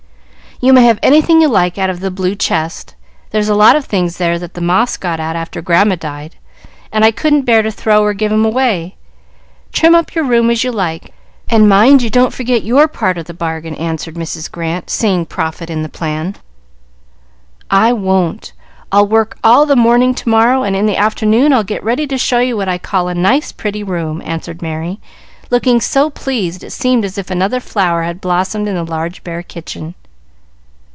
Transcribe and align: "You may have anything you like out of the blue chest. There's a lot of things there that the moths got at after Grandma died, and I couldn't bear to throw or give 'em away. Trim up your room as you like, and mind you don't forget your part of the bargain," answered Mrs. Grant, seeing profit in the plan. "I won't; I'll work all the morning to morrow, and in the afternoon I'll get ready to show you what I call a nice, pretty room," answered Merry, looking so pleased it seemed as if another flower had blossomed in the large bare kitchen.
"You 0.63 0.73
may 0.73 0.83
have 0.85 0.99
anything 1.01 1.41
you 1.41 1.47
like 1.47 1.79
out 1.79 1.89
of 1.89 2.01
the 2.01 2.11
blue 2.11 2.35
chest. 2.35 2.93
There's 3.31 3.49
a 3.49 3.55
lot 3.55 3.75
of 3.75 3.85
things 3.85 4.17
there 4.17 4.37
that 4.37 4.53
the 4.53 4.61
moths 4.61 4.95
got 4.95 5.19
at 5.19 5.35
after 5.35 5.59
Grandma 5.59 5.95
died, 5.95 6.35
and 6.91 7.03
I 7.03 7.09
couldn't 7.09 7.45
bear 7.45 7.63
to 7.63 7.71
throw 7.71 8.03
or 8.03 8.13
give 8.13 8.31
'em 8.31 8.45
away. 8.45 8.93
Trim 9.73 9.95
up 9.95 10.13
your 10.13 10.23
room 10.23 10.51
as 10.51 10.63
you 10.63 10.71
like, 10.71 11.15
and 11.49 11.67
mind 11.67 12.03
you 12.03 12.11
don't 12.11 12.31
forget 12.31 12.61
your 12.63 12.87
part 12.87 13.17
of 13.17 13.25
the 13.25 13.33
bargain," 13.33 13.73
answered 13.73 14.13
Mrs. 14.13 14.51
Grant, 14.51 14.91
seeing 14.91 15.25
profit 15.25 15.71
in 15.71 15.81
the 15.81 15.89
plan. 15.89 16.35
"I 17.71 17.91
won't; 17.91 18.53
I'll 18.91 19.07
work 19.07 19.39
all 19.43 19.65
the 19.65 19.75
morning 19.75 20.13
to 20.13 20.29
morrow, 20.29 20.61
and 20.61 20.75
in 20.75 20.85
the 20.85 20.95
afternoon 20.95 21.53
I'll 21.53 21.63
get 21.63 21.83
ready 21.83 22.05
to 22.05 22.19
show 22.19 22.37
you 22.37 22.55
what 22.55 22.69
I 22.69 22.77
call 22.77 23.07
a 23.07 23.15
nice, 23.15 23.51
pretty 23.51 23.81
room," 23.83 24.21
answered 24.23 24.61
Merry, 24.61 24.99
looking 25.49 25.81
so 25.81 26.11
pleased 26.11 26.63
it 26.63 26.69
seemed 26.69 27.03
as 27.03 27.17
if 27.17 27.31
another 27.31 27.59
flower 27.59 28.03
had 28.03 28.21
blossomed 28.21 28.67
in 28.67 28.75
the 28.75 28.83
large 28.83 29.23
bare 29.23 29.41
kitchen. 29.41 29.95